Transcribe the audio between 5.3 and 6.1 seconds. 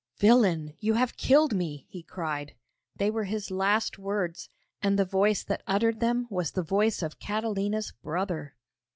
that uttered